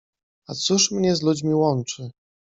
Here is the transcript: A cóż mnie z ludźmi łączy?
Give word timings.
A 0.47 0.53
cóż 0.53 0.91
mnie 0.91 1.15
z 1.15 1.21
ludźmi 1.21 1.53
łączy? 1.53 2.11